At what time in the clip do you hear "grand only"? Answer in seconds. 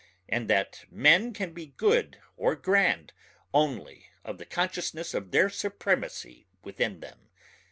2.55-4.07